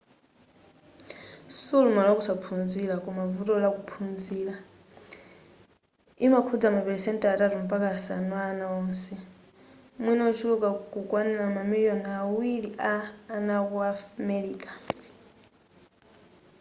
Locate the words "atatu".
7.27-7.55